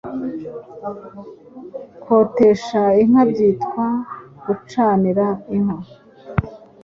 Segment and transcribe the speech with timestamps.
[2.03, 3.85] Kotesha inka byitwa
[4.45, 5.77] Gucanira Inka